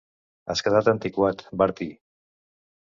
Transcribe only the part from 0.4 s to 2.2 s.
Has quedat antiquat, Bertie.